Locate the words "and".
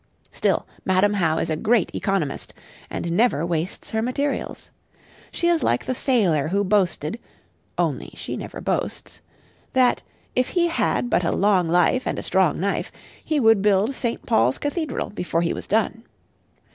2.89-3.11, 12.07-12.17